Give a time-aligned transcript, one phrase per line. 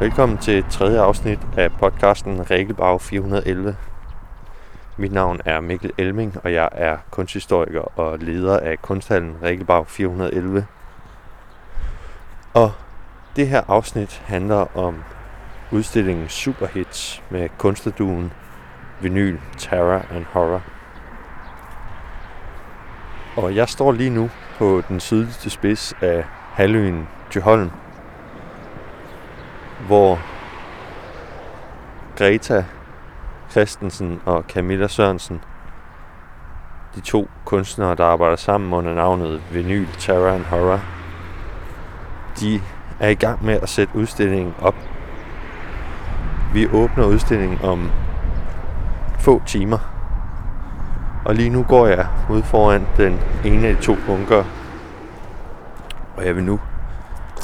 [0.00, 3.76] Velkommen til tredje afsnit af podcasten Regelbag 411.
[4.96, 10.66] Mit navn er Mikkel Elming, og jeg er kunsthistoriker og leder af kunsthallen Regelbag 411.
[12.54, 12.72] Og
[13.36, 15.02] det her afsnit handler om
[15.70, 18.32] udstillingen Superhits med kunstnerduen
[19.00, 20.62] Vinyl, Terror and Horror.
[23.36, 27.70] Og jeg står lige nu på den sydligste spids af halvøen Tjøholm,
[29.86, 30.18] hvor
[32.18, 32.64] Greta
[33.50, 35.40] Christensen og Camilla Sørensen,
[36.94, 40.80] de to kunstnere, der arbejder sammen under navnet Vinyl, Terror and Horror,
[42.40, 42.60] de
[43.00, 44.74] er i gang med at sætte udstillingen op.
[46.52, 47.90] Vi åbner udstillingen om
[49.18, 49.78] få timer.
[51.24, 54.44] Og lige nu går jeg ud foran den ene af de to bunker.
[56.16, 56.60] Og jeg vil nu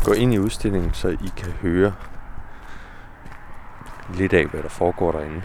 [0.05, 1.93] gå ind i udstillingen, så I kan høre
[4.15, 5.43] lidt af, hvad der foregår derinde.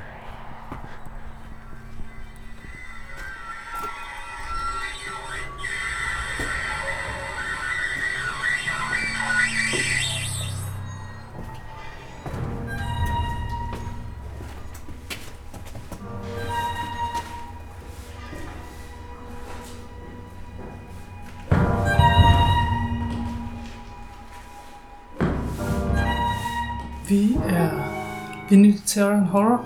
[28.91, 29.65] Terror and Horror.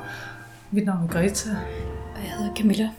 [0.72, 1.50] Mit navn er Greta.
[2.16, 2.90] Og jeg hedder Camilla.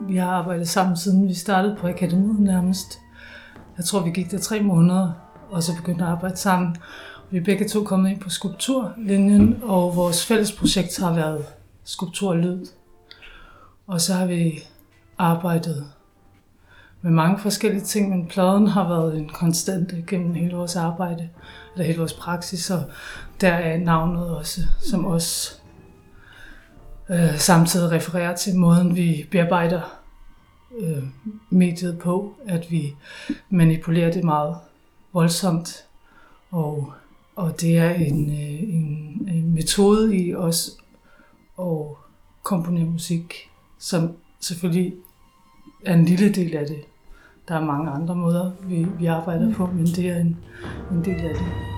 [0.00, 2.98] Vi har arbejdet sammen siden vi startede på akademiet nærmest.
[3.76, 5.12] Jeg tror, vi gik der tre måneder,
[5.50, 6.76] og så begyndte at arbejde sammen.
[7.30, 11.44] Vi er begge to kommet ind på skulpturlinjen, og vores fælles projekt har været
[11.84, 12.66] skulptur og lyd.
[13.86, 14.62] Og så har vi
[15.18, 15.86] arbejdet
[17.02, 21.28] med mange forskellige ting, men pladen har været en konstante gennem hele vores arbejde,
[21.74, 22.82] eller hele vores praksis, og
[23.40, 25.54] der er navnet også, som også
[27.10, 29.80] øh, samtidig refererer til måden, vi bearbejder
[30.78, 31.02] øh,
[31.50, 32.94] mediet på, at vi
[33.50, 34.56] manipulerer det meget
[35.12, 35.84] voldsomt,
[36.50, 36.92] og,
[37.36, 40.70] og det er en, øh, en, en metode i os
[41.58, 41.86] at
[42.42, 43.34] komponere musik,
[43.78, 44.94] som selvfølgelig
[45.84, 46.84] er en lille del af det.
[47.48, 50.36] Der er mange andre måder, vi, vi arbejder på, men det er en,
[50.92, 51.75] en del af det.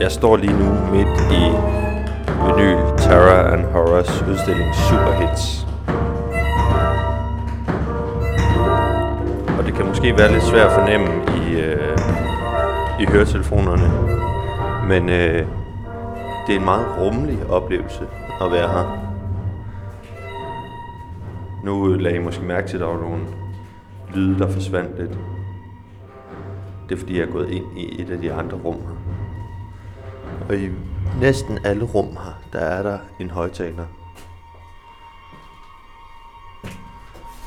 [0.00, 1.44] Jeg står lige nu midt i
[2.44, 5.66] Vinyl, Terror and Horrors udstilling Superhits.
[9.58, 11.06] Og det kan måske være lidt svært at fornemme
[11.40, 11.98] i, øh,
[13.00, 13.88] i høretelefonerne,
[14.88, 15.46] men øh,
[16.46, 18.02] det er en meget rummelig oplevelse
[18.40, 18.98] at være her.
[21.64, 23.22] Nu lagde I måske mærke til, at der var nogle
[24.14, 25.18] lyde, der forsvandt lidt.
[26.88, 28.99] Det er fordi, jeg er gået ind i et af de andre rum her.
[30.50, 30.70] Og i
[31.20, 33.86] næsten alle rum her, der er der en højtaler,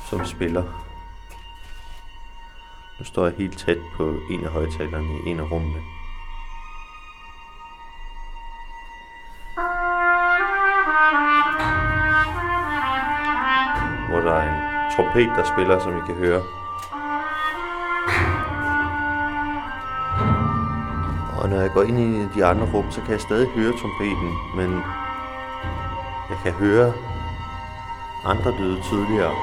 [0.09, 0.63] som spiller.
[2.99, 5.81] Nu står jeg helt tæt på en af højtalerne i en af rummene.
[14.09, 16.62] Hvor der er en trompet, der spiller, som I kan høre.
[21.53, 24.69] Når jeg går ind i de andre rum, så kan jeg stadig høre trompeten, men
[26.29, 26.93] jeg kan høre
[28.25, 29.35] andre lyde tydeligere.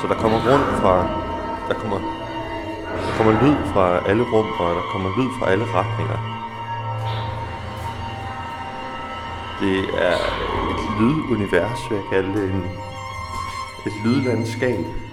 [0.00, 0.94] Så der kommer rundt fra,
[1.68, 1.98] der kommer,
[3.06, 6.20] der kommer lyd fra alle rum, og der kommer lyd fra alle retninger.
[9.60, 9.78] Det
[10.08, 10.18] er
[10.72, 12.50] et lydunivers, vil jeg kalde det.
[12.50, 12.64] En,
[13.86, 15.09] et lydlandskab.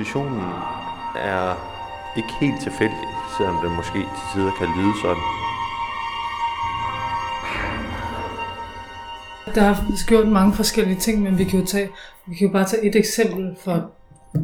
[0.00, 0.40] Kompositionen
[1.16, 1.44] er
[2.16, 5.24] ikke helt tilfældig, selvom det måske til tider kan lyde sådan.
[9.54, 11.88] Der er gjort mange forskellige ting, men vi kan jo, tage,
[12.26, 13.90] vi kan jo bare tage et eksempel for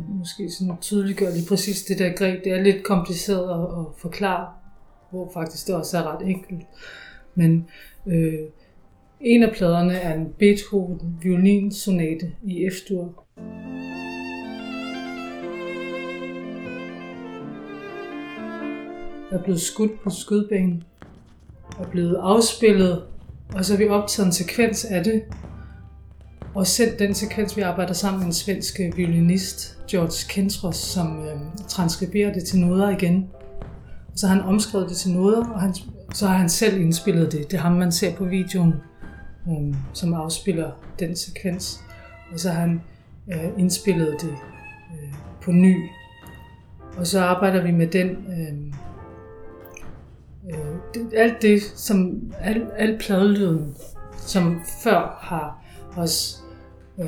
[0.08, 2.44] måske sådan tydeliggøre lige præcis det der greb.
[2.44, 4.46] Det er lidt kompliceret at, at forklare,
[5.10, 6.62] hvor faktisk det også er ret enkelt.
[7.34, 7.68] Men
[8.06, 8.40] øh,
[9.20, 13.26] en af pladerne er en Beethoven violinsonate i F-dur.
[19.32, 20.84] Er blevet skudt på skudbanen,
[21.80, 23.02] er blevet afspillet,
[23.54, 25.22] og så har vi optaget en sekvens af det,
[26.54, 31.24] og sendt den sekvens, vi arbejder sammen med en svensk øh, violinist, George Kentros, som
[31.24, 33.28] øh, transkriberer det til noder igen.
[34.12, 35.74] Og så har han omskrevet det til noder, og han,
[36.14, 37.50] så har han selv indspillet det.
[37.50, 38.74] Det er ham, man ser på videoen,
[39.48, 41.80] øh, som afspiller den sekvens.
[42.32, 42.82] og så har han
[43.32, 44.30] øh, indspillet det
[44.92, 45.76] øh, på ny.
[46.96, 48.74] Og så arbejder vi med den, øh,
[51.16, 53.74] alt det, som al, al pladelyden,
[54.16, 55.64] som før har
[55.96, 56.36] også
[56.98, 57.06] øh,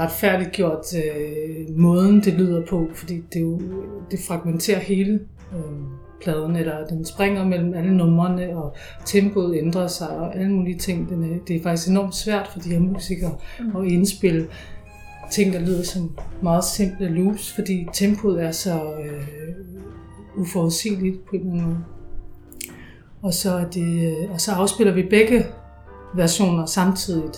[0.00, 3.60] retfærdiggjort øh, måden, det lyder på, fordi det, jo,
[4.10, 5.20] det fragmenterer hele
[5.54, 5.60] øh,
[6.22, 8.74] pladen, eller den springer mellem alle numrene, og
[9.04, 11.08] tempoet ændrer sig, og alle mulige ting.
[11.08, 13.76] Den er, det er faktisk enormt svært for de her musikere mm.
[13.76, 14.46] at indspille
[15.32, 19.22] ting, der lyder som meget simple loops, fordi tempoet er så øh,
[20.36, 21.93] uforudsigeligt på en eller anden måde.
[23.24, 25.46] Og så, er det, og så afspiller vi begge
[26.14, 27.36] versioner samtidigt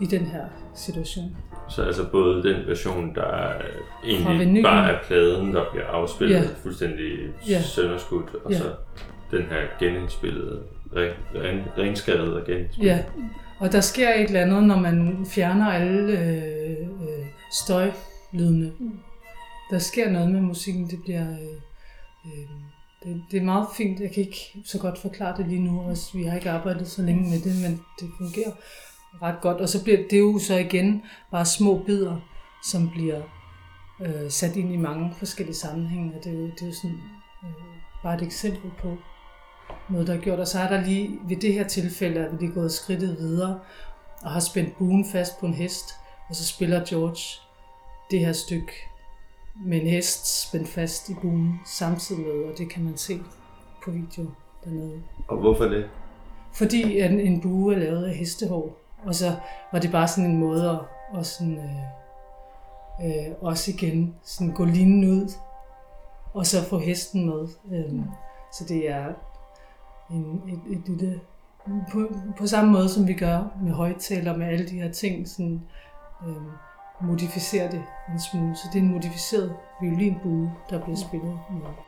[0.00, 0.44] i den her
[0.74, 1.36] situation.
[1.68, 3.62] Så altså både den version, der er
[4.04, 6.42] egentlig bare er pladen, der bliver afspillet ja.
[6.62, 7.18] fuldstændig
[7.48, 7.62] ja.
[7.62, 8.58] sønderskudt, og ja.
[8.58, 8.74] så
[9.30, 10.62] den her genindspillede,
[11.78, 12.90] renskadet og genindspillet.
[12.90, 13.02] Ja,
[13.58, 18.72] og der sker et eller andet, når man fjerner alle øh, øh, støjlydene.
[19.70, 21.30] Der sker noget med musikken, det bliver...
[21.30, 21.60] Øh,
[22.26, 22.65] øh,
[23.06, 24.00] det, det er meget fint.
[24.00, 27.02] Jeg kan ikke så godt forklare det lige nu, også vi har ikke arbejdet så
[27.02, 28.52] længe med det, men det fungerer
[29.22, 29.60] ret godt.
[29.60, 32.16] Og så bliver det jo så igen bare små bidder,
[32.64, 33.22] som bliver
[34.00, 36.14] øh, sat ind i mange forskellige sammenhænge.
[36.16, 37.00] Og det er jo, det er jo sådan,
[37.44, 37.50] øh,
[38.02, 38.96] bare et eksempel på
[39.90, 40.40] noget, der er gjort.
[40.40, 43.60] Og så er der lige, ved det her tilfælde, at vi lige gået skridtet videre,
[44.22, 45.94] og har spændt buen fast på en hest,
[46.28, 47.40] og så spiller George
[48.10, 48.72] det her stykke
[49.64, 53.20] med en hest spændt fast i buen samtidig med, og det kan man se
[53.84, 54.26] på video
[54.64, 55.02] dernede.
[55.28, 55.90] Og hvorfor det?
[56.52, 59.34] Fordi en, en bue er lavet af hestehår, og så
[59.72, 60.78] var det bare sådan en måde at,
[61.18, 65.32] at sådan, øh, øh, også igen sådan gå linen ud,
[66.34, 67.48] og så få hesten med.
[67.72, 68.00] Øh,
[68.52, 69.06] så det er
[70.10, 71.20] en, et, et lille...
[71.92, 75.62] På, på samme måde som vi gør med højtaler med alle de her ting, sådan,
[76.26, 76.36] øh,
[77.00, 78.56] modificere det en smule.
[78.56, 81.85] Så det er en modificeret violinbue, der bliver spillet med.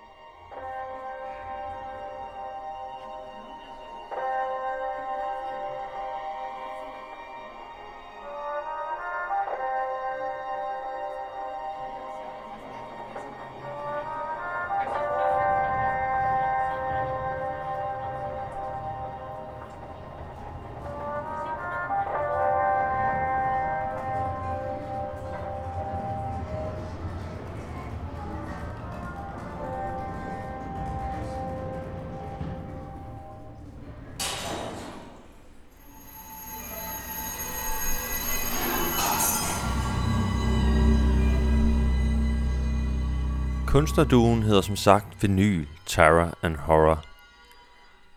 [43.69, 47.05] Kunstnerduen hedder som sagt Vinyl, Terror and Horror.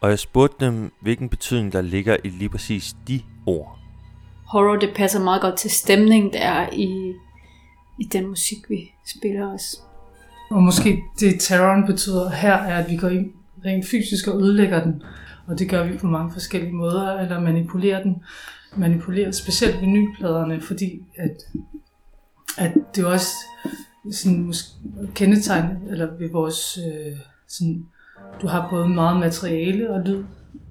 [0.02, 3.80] Og jeg spurgte dem, hvilken betydning der ligger i lige præcis de ord.
[4.48, 7.14] Horror, det passer meget godt til stemningen, der er i,
[8.00, 9.84] i den musik, vi spiller os.
[10.52, 13.32] Og måske det terroren betyder her, er, at vi går ind
[13.66, 15.04] rent fysisk og ødelægger den.
[15.48, 18.24] Og det gør vi på mange forskellige måder, eller manipulerer den.
[18.76, 21.38] Manipulerer specielt vinylpladerne, fordi at,
[22.58, 23.34] at det også
[24.12, 24.70] sådan måske
[25.16, 27.18] kendetegn eller ved vores øh,
[27.48, 27.86] sådan,
[28.42, 30.24] du har både meget materiale og lyd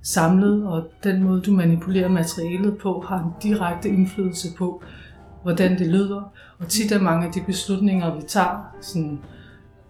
[0.02, 4.82] samlet, og den måde du manipulerer materialet på har en direkte indflydelse på,
[5.42, 6.32] hvordan det lyder.
[6.58, 9.20] Og tit er mange af de beslutninger, vi tager, sådan,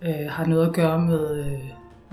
[0.03, 1.61] øh, har noget at gøre med, øh,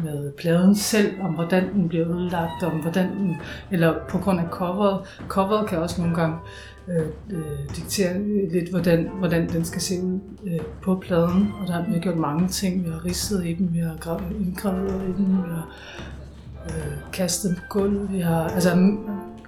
[0.03, 3.35] med pladen selv, om hvordan den bliver udlagt, om hvordan den,
[3.71, 4.99] eller på grund af coveret.
[5.27, 6.37] Coveret kan også nogle gange
[6.89, 8.13] øh, øh, diktere
[8.51, 11.53] lidt, hvordan, hvordan den skal se ud øh, på pladen.
[11.61, 12.85] Og der har vi gjort mange ting.
[12.85, 15.69] Vi har ridset i dem, vi har indgraveret i dem, vi har
[16.65, 18.97] øh, kastet dem på gulvet, vi har altså,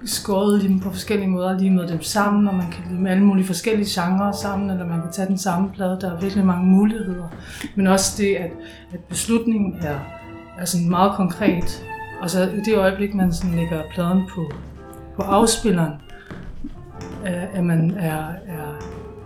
[0.04, 3.46] skåret dem på forskellige måder, lige med dem sammen, og man kan lime alle mulige
[3.46, 5.98] forskellige genrer sammen, eller man kan tage den samme plade.
[6.00, 7.28] Der er virkelig mange muligheder.
[7.76, 8.50] Men også det, at,
[8.92, 9.98] at beslutningen er,
[10.58, 11.84] er sådan meget konkret.
[12.20, 14.50] Og så i det øjeblik, man sådan lægger pladen på,
[15.16, 15.92] på afspilleren,
[17.28, 18.74] at man er, er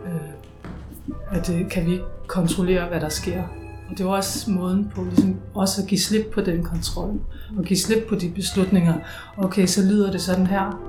[0.06, 3.42] øh, at det kan vi ikke kontrollere, hvad der sker.
[3.90, 7.20] Og det var også måden på ligesom også at give slip på den kontrol,
[7.58, 8.94] og give slip på de beslutninger.
[9.36, 10.80] Okay, så lyder det sådan her,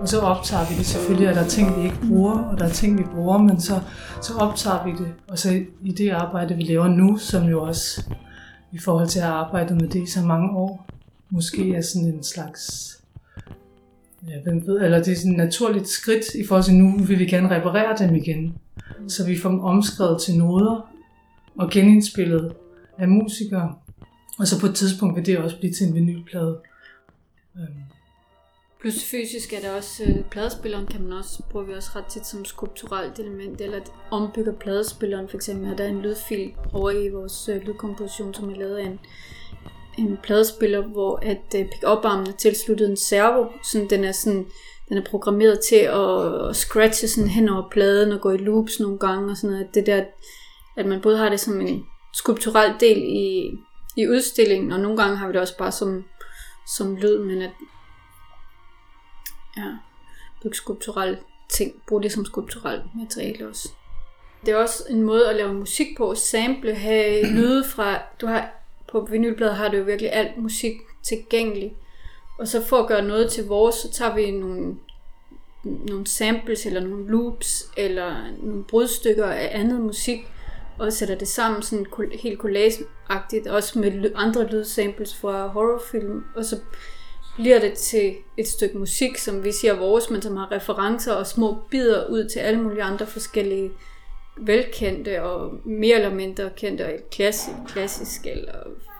[0.00, 0.86] og så optager vi det.
[0.86, 3.80] Selvfølgelig at der ting, vi ikke bruger, og der er ting, vi bruger, men så,
[4.22, 5.12] så optager vi det.
[5.28, 8.04] Og så i det arbejde, vi laver nu, som jo også
[8.72, 10.86] i forhold til at have arbejdet med det i så mange år,
[11.30, 12.96] måske er sådan en slags
[14.28, 17.18] ja, hvem ved, eller det er sådan et naturligt skridt i forhold til nu vil
[17.18, 18.54] vi gerne reparere dem igen.
[19.08, 20.90] Så vi får dem omskrevet til noder
[21.58, 22.56] og genindspillet
[22.98, 23.74] af musikere.
[24.38, 26.60] Og så på et tidspunkt vil det også blive til en vinylplade.
[27.56, 27.90] Øhm,
[28.80, 32.26] Plus fysisk er der også, øh, pladespilleren kan man også, bruger vi også ret tit
[32.26, 35.78] som skulpturelt element, eller at ombygger pladespilleren for eksempel.
[35.78, 38.98] Der er en lydfil over i vores øh, lydkomposition, som er lavet af en,
[39.98, 44.46] en pladespiller, hvor at øh, pick-up-armen er tilsluttet en servo, så den er sådan,
[44.88, 48.80] den er programmeret til at, at scratche sådan hen over pladen og gå i loops
[48.80, 49.74] nogle gange og sådan noget.
[49.74, 50.04] Det der,
[50.76, 53.50] at man både har det som en skulpturel del i,
[53.96, 56.04] i udstillingen, og nogle gange har vi det også bare som,
[56.76, 57.50] som lyd, men at
[59.56, 59.66] ja,
[60.42, 61.18] bygge skulpturelle
[61.48, 63.68] ting, bruge det som skulpturelt materiale også.
[64.46, 68.59] Det er også en måde at lave musik på, sample, have lyde fra, du har,
[68.92, 71.74] på vinylbladet har du jo virkelig alt musik tilgængeligt,
[72.38, 74.76] og så for at gøre noget til vores, så tager vi nogle,
[75.64, 80.18] nogle samples, eller nogle loops, eller nogle brudstykker af andet musik,
[80.78, 81.86] og sætter det sammen sådan
[82.22, 86.56] helt collageagtigt, også med andre lydsamples fra horrorfilm, og så
[87.34, 91.26] bliver det til et stykke musik, som vi siger vores, men som har referencer og
[91.26, 93.70] små bidder ud til alle mulige andre forskellige
[94.36, 98.52] velkendte og mere eller mindre kendte og klassisk, klassisk eller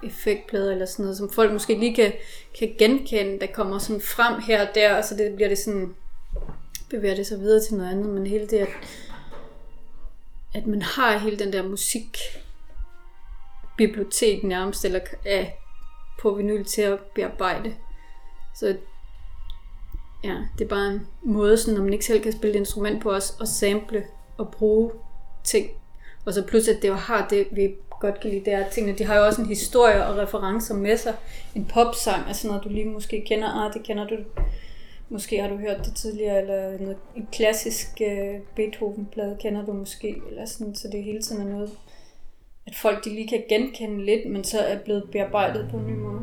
[0.04, 2.12] effektplader eller sådan noget, som folk måske lige kan,
[2.58, 5.94] kan genkende, der kommer sådan frem her og der, og så det bliver det sådan,
[6.90, 8.68] bevæger det sig videre til noget andet, men hele det, at,
[10.54, 12.18] at man har hele den der musik
[13.76, 15.58] bibliotek nærmest, eller af
[16.20, 17.74] på vinyl til at bearbejde.
[18.56, 18.76] Så
[20.24, 23.02] ja, det er bare en måde, sådan, når man ikke selv kan spille et instrument
[23.02, 24.06] på os, at sample
[24.38, 24.90] og bruge
[25.44, 25.70] ting.
[26.24, 28.72] Og så plus, at det jo har det, vi godt kan lide, det er, at
[28.72, 31.14] tingene, de har jo også en historie og referencer med sig.
[31.54, 33.48] En popsang er sådan noget, du lige måske kender.
[33.48, 34.16] Ah, det kender du.
[35.08, 40.16] Måske har du hørt det tidligere, eller noget, en klassisk uh, Beethoven-plade kender du måske,
[40.30, 41.70] eller sådan, så det hele tiden er noget,
[42.66, 45.94] at folk de lige kan genkende lidt, men så er blevet bearbejdet på en ny
[45.94, 46.20] måde.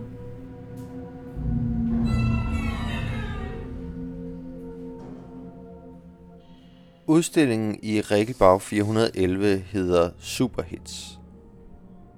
[7.10, 11.20] Udstillingen i Regelbag 411 hedder Superhits.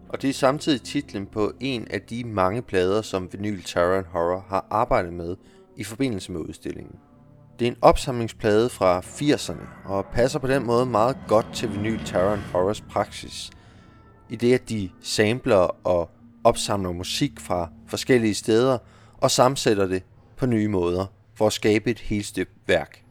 [0.10, 4.46] Og det er samtidig titlen på en af de mange plader, som Vinyl Terror Horror
[4.48, 5.36] har arbejdet med
[5.78, 6.96] i forbindelse med udstillingen.
[7.60, 12.06] Det er en opsamlingsplade fra 80'erne og passer på den måde meget godt til Vinyl
[12.06, 13.50] Terror Horrors praksis,
[14.30, 16.10] i det at de samler og
[16.44, 18.78] opsamler musik fra forskellige steder
[19.18, 20.04] og sammensætter det
[20.38, 21.06] på nye måder
[21.36, 23.09] for at skabe et helt stykke værk.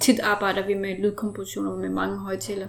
[0.00, 2.68] Tit arbejder vi med lydkompositioner med mange højtaler.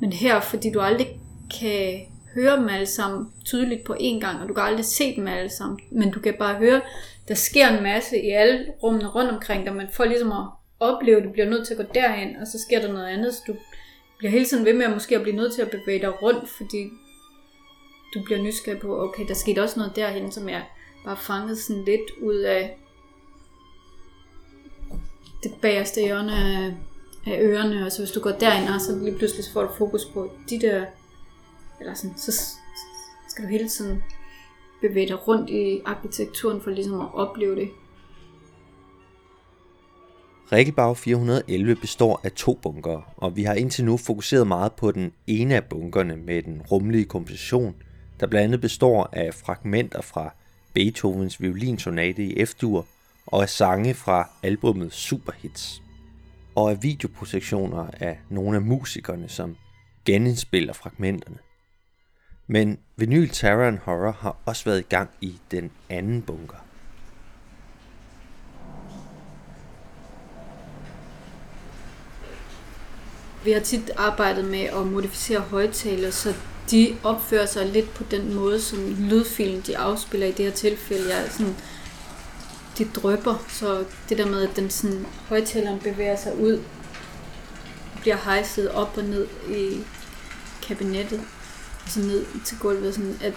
[0.00, 1.20] Men her, fordi du aldrig
[1.60, 2.00] kan
[2.34, 5.50] høre dem alle sammen tydeligt på én gang, og du kan aldrig se dem alle
[5.50, 6.80] sammen, men du kan bare høre,
[7.28, 10.46] der sker en masse i alle rummene rundt omkring dig, man får ligesom at
[10.80, 13.34] opleve, at du bliver nødt til at gå derhen, og så sker der noget andet,
[13.34, 13.54] så du
[14.18, 16.48] bliver hele tiden ved med at måske at blive nødt til at bevæge dig rundt,
[16.48, 16.82] fordi
[18.14, 20.62] du bliver nysgerrig på, okay, der skete også noget derhen, som jeg
[21.04, 22.78] bare fanget sådan lidt ud af
[25.42, 26.74] det bagerste hjørne af,
[27.26, 29.72] af ørerne, og så hvis du går derind, og så lige pludselig så får du
[29.78, 30.84] fokus på de der,
[31.80, 32.32] eller sådan, så
[33.28, 34.02] skal du hele tiden
[34.80, 37.68] bevæge dig rundt i arkitekturen for ligesom at opleve det.
[40.52, 45.12] Rikkebag 411 består af to bunker, og vi har indtil nu fokuseret meget på den
[45.26, 47.74] ene af bunkerne med den rumlige komposition,
[48.20, 50.34] der blandt andet består af fragmenter fra
[50.74, 52.86] Beethovens violinsonate i F-dur
[53.30, 55.82] og af sange fra albummet Superhits,
[56.54, 59.56] og af videoprojektioner af nogle af musikerne, som
[60.04, 61.38] genindspiller fragmenterne.
[62.46, 66.56] Men Vinyl Terror and Horror har også været i gang i den anden bunker.
[73.44, 76.34] Vi har tit arbejdet med at modificere højtaler, så
[76.70, 81.14] de opfører sig lidt på den måde, som lydfilen de afspiller i det her tilfælde.
[81.14, 81.54] Jeg er sådan
[82.80, 86.60] de drøber, så det der med, at den sådan, højtaleren bevæger sig ud,
[88.00, 89.80] bliver hejset op og ned i
[90.62, 91.20] kabinettet,
[91.84, 93.32] og så ned til gulvet, sådan at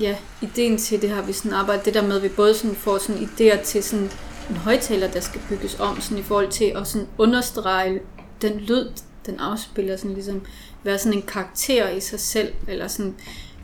[0.00, 2.76] ja, ideen til det har vi sådan arbejdet, det der med, at vi både sådan
[2.76, 4.10] får sådan idéer til sådan
[4.50, 8.00] en højtaler, der skal bygges om, sådan i forhold til at sådan understrege
[8.42, 8.88] den lyd,
[9.26, 10.42] den afspiller, sådan ligesom
[10.84, 13.14] være sådan en karakter i sig selv, eller sådan,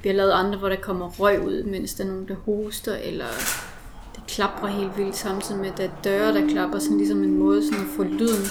[0.03, 2.97] vi har lavet andre, hvor der kommer røg ud, mens der er nogen, der hoster,
[2.97, 3.27] eller
[4.29, 7.65] klapper helt vildt, samtidig med, at der er døre, der klapper, sådan ligesom en måde
[7.65, 8.47] sådan at få lyden,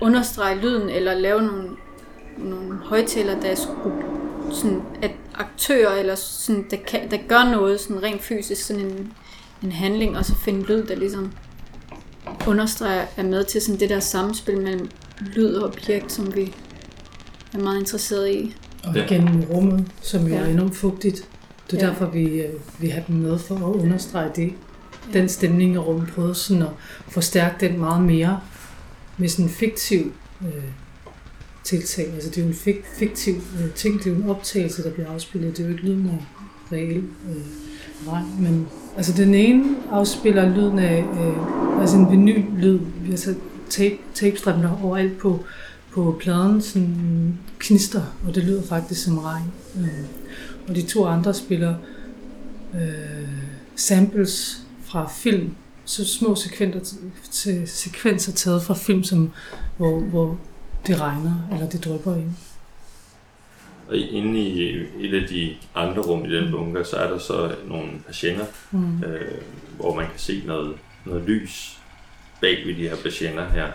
[0.00, 1.68] understrege lyden, eller lave nogle,
[2.38, 3.54] nogle højtaler, der er
[4.52, 9.12] sådan, at aktører, eller sådan, der, kan, der gør noget sådan rent fysisk, sådan en,
[9.62, 11.32] en handling, og så finde lyd, der ligesom
[12.46, 14.90] understreger, er med til sådan det der samspil mellem
[15.20, 16.54] lyd og objekt, som vi
[17.54, 18.54] er meget interesseret i.
[18.84, 20.40] Og gennem rummet, som jo ja.
[20.40, 21.28] er enormt fugtigt.
[21.70, 21.84] Det er Ja.
[21.86, 21.90] ja.
[21.90, 24.52] derfor, vi, øh, vi har dem med for at understrege det.
[25.12, 25.76] Den stemning
[26.14, 26.68] prøvede sådan at
[27.08, 28.40] forstærke den meget mere
[29.18, 30.64] med sådan en fiktiv øh,
[31.64, 32.06] tiltag.
[32.14, 34.90] Altså det er jo en fik, fiktiv øh, ting, det er jo en optagelse, der
[34.90, 35.56] bliver afspillet.
[35.56, 36.24] Det er jo ikke lyden af
[36.72, 37.42] reel øh,
[38.08, 42.78] regn, men altså den ene afspiller lyden af øh, altså en vinyl-lyd.
[43.02, 43.36] Vi har sat
[43.70, 45.44] tape, tapestrippen overalt på,
[45.92, 49.44] på pladen, sådan knister, og det lyder faktisk som regn.
[49.80, 49.88] Øh,
[50.68, 51.74] og de to andre spiller
[52.74, 53.28] øh,
[53.76, 55.54] samples fra film,
[55.84, 56.96] så små sekvenser,
[57.30, 59.30] til, sekvenser taget fra film, som,
[59.76, 60.38] hvor, hvor
[60.86, 62.30] det regner, eller det drypper ind.
[63.88, 64.70] Og inde i
[65.00, 69.02] et af de andre rum i den bunker, så er der så nogle patienter, Mm.
[69.04, 69.38] øh,
[69.76, 71.78] hvor man kan se noget, noget lys
[72.40, 73.66] bag ved de her patienter her.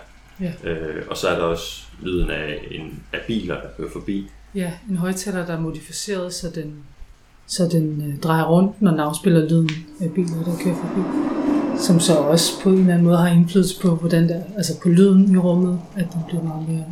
[0.42, 0.70] Ja.
[0.70, 4.30] Øh, og så er der også lyden af, en, af biler, der kører forbi.
[4.56, 6.74] Ja, en højtaler, der er modificeret, så den,
[7.48, 9.70] så den øh, drejer rundt, når den afspiller lyden
[10.02, 11.02] af biler, der kører forbi.
[11.80, 14.90] Som så også på en eller anden måde har indflydelse på, hvordan der, altså på
[14.90, 16.86] lyden i rummet, at den bliver meget mere,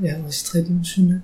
[0.00, 1.20] øh, ja, også tredimensionel.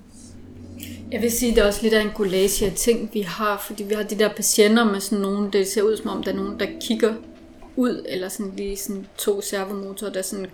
[1.12, 3.62] Jeg vil sige, at det er også lidt af en collage af ting, vi har,
[3.66, 6.32] fordi vi har de der patienter med sådan nogle, det ser ud som om, der
[6.32, 7.14] er nogen, der kigger
[7.76, 10.46] ud, eller sådan lige sådan to servomotorer, der sådan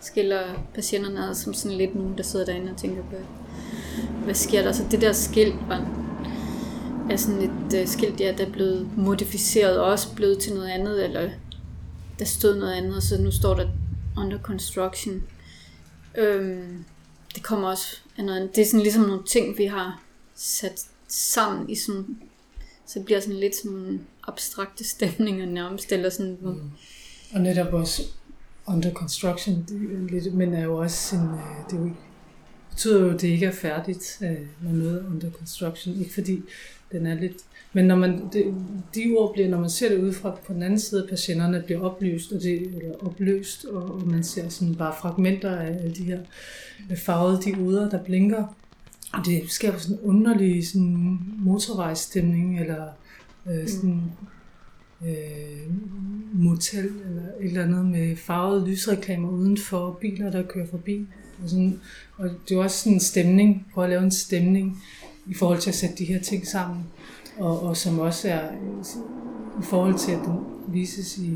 [0.00, 0.40] skiller
[0.74, 3.16] patienterne ad, som sådan lidt nogen, der sidder derinde og tænker, på,
[4.24, 4.72] hvad sker der?
[4.72, 6.04] Så det der skilt var
[7.10, 10.68] er sådan et uh, skilt, ja, der er blevet modificeret og også blevet til noget
[10.68, 11.30] andet, eller
[12.18, 13.68] der stod noget andet, så nu står der
[14.16, 15.22] under construction.
[16.16, 16.84] Øhm,
[17.34, 18.56] det kommer også af noget andet.
[18.56, 20.02] Det er sådan ligesom nogle ting, vi har
[20.34, 22.18] sat sammen i sådan,
[22.86, 26.70] så det bliver sådan lidt sådan nogle abstrakte stemninger nærmest, eller sådan, hvor, mm.
[27.34, 28.02] Og netop også
[28.66, 31.96] under construction, det er lidt, men er jo også en, øh, det er jo ikke,
[32.74, 36.00] betyder jo, at det ikke er færdigt øh, med noget under construction.
[36.00, 36.42] Ikke fordi
[36.92, 37.36] den er lidt,
[37.72, 38.54] men når man, det,
[38.94, 41.80] de ord bliver, når man ser det udefra på den anden side, at patienterne bliver
[41.80, 46.04] oplyst, og det, eller opløst, og, og man ser sådan bare fragmenter af alle de
[46.04, 46.20] her
[46.90, 48.56] øh, farvede dioder, der blinker.
[49.12, 52.86] Og det skaber sådan en underlig sådan motorvejsstemning, eller
[53.50, 54.02] øh, sådan
[55.06, 55.70] øh,
[56.32, 61.06] motel eller et eller andet med farvede lysreklamer udenfor, biler, der kører forbi.
[61.42, 61.80] Og, sådan,
[62.16, 64.82] og det er også sådan en stemning, prøve at lave en stemning
[65.26, 66.84] i forhold til at sætte de her ting sammen.
[67.38, 68.52] Og, og som også er
[69.60, 71.30] i forhold til, at den vises i,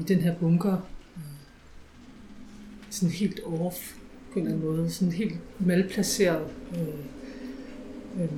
[0.00, 0.76] i den her bunker,
[2.90, 3.94] sådan helt off
[4.32, 6.46] på en eller anden måde, sådan helt malplaceret.
[6.72, 8.28] Øh, øh,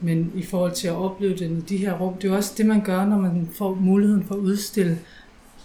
[0.00, 2.66] men i forhold til at opleve den i de her rum, det er også det,
[2.66, 4.98] man gør, når man får muligheden for at udstille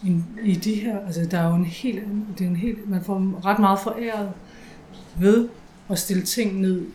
[0.05, 2.89] en, i de her, altså der er jo en helt, anden- det er en helt,
[2.89, 4.31] man får ret meget foræret
[5.19, 5.49] ved
[5.89, 6.85] at stille ting ned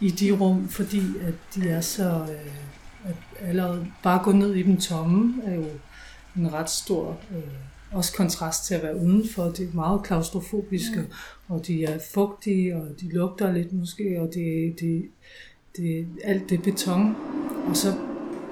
[0.00, 2.52] i de rum, fordi at de er så, øh,
[3.10, 5.64] at allerede bare gå ned i dem tomme, er jo
[6.36, 7.42] en ret stor, øh,
[7.92, 9.42] også kontrast til at være udenfor.
[9.44, 11.04] Det er meget klaustrofobiske,
[11.48, 15.04] og de er fugtige, og de lugter lidt måske, og det, det,
[15.76, 17.16] det, alt det beton,
[17.68, 17.94] og så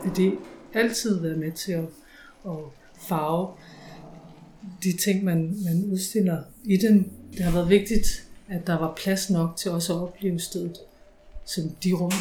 [0.04, 0.38] vil det
[0.74, 1.84] altid være med til at,
[2.46, 2.56] at
[3.00, 3.48] farve
[4.82, 7.12] de ting, man, man udstiller i den.
[7.32, 8.06] Det har været vigtigt,
[8.48, 10.76] at der var plads nok til også at opleve stedet,
[11.44, 12.12] som de rum,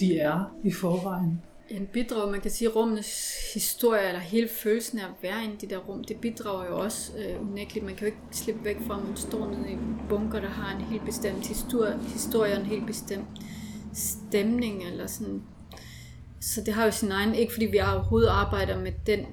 [0.00, 1.42] de er i forvejen.
[1.70, 5.66] En bidrag, man kan sige, rummenes historie, eller hele følelsen af at være inde i
[5.66, 7.86] de der rum, det bidrager jo også øh, unægteligt.
[7.86, 10.48] Man kan jo ikke slippe væk fra, at man står nede i en bunker, der
[10.48, 13.28] har en helt bestemt historie, historie og en helt bestemt
[13.94, 15.42] stemning, eller sådan.
[16.40, 19.26] Så det har jo sin egen, ikke fordi vi overhovedet arbejder med den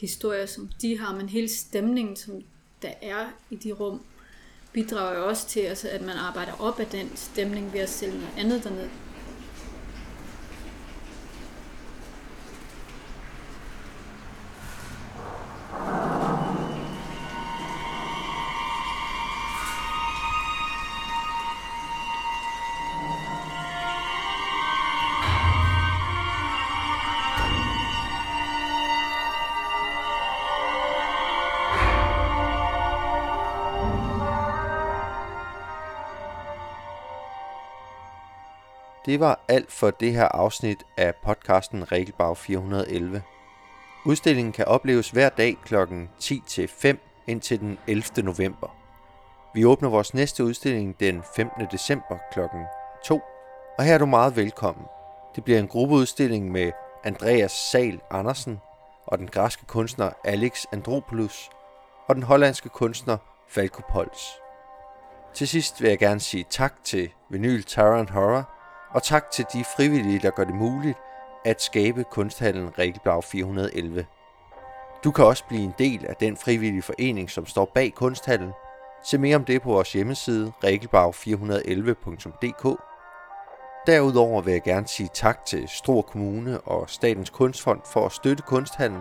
[0.00, 2.42] historier, som de har, men hele stemningen, som
[2.82, 4.00] der er i de rum,
[4.72, 8.14] bidrager jo også til, altså, at man arbejder op af den stemning ved at sælge
[8.14, 8.90] noget andet dernede.
[39.08, 43.22] Det var alt for det her afsnit af podcasten Regelbag 411.
[44.06, 45.74] Udstillingen kan opleves hver dag kl.
[46.22, 48.02] 10-5 indtil den 11.
[48.22, 48.76] november.
[49.54, 51.66] Vi åbner vores næste udstilling den 15.
[51.70, 52.40] december kl.
[53.04, 53.20] 2,
[53.78, 54.86] og her er du meget velkommen.
[55.36, 56.72] Det bliver en gruppeudstilling med
[57.04, 58.60] Andreas Sal Andersen
[59.06, 61.50] og den græske kunstner Alex Andropoulos
[62.06, 63.16] og den hollandske kunstner
[63.48, 64.22] Falco Pols.
[65.34, 68.57] Til sidst vil jeg gerne sige tak til Vinyl Terror Horror
[68.90, 70.98] og tak til de frivillige, der gør det muligt
[71.44, 74.06] at skabe kunsthallen Regelblag 411.
[75.04, 78.52] Du kan også blive en del af den frivillige forening, som står bag kunsthallen.
[79.04, 82.80] Se mere om det på vores hjemmeside regelbag411.dk.
[83.86, 88.42] Derudover vil jeg gerne sige tak til Stor Kommune og Statens Kunstfond for at støtte
[88.42, 89.00] kunsthallen.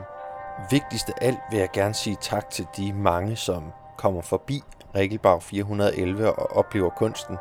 [0.72, 3.64] Vigtigst af alt vil jeg gerne sige tak til de mange, som
[3.98, 4.62] kommer forbi
[4.96, 7.38] Regelbag 411 og oplever kunsten.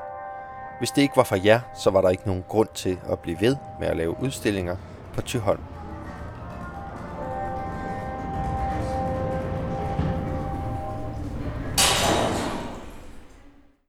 [0.78, 3.40] Hvis det ikke var for jer, så var der ikke nogen grund til at blive
[3.40, 4.76] ved med at lave udstillinger
[5.14, 5.60] på Tyholm.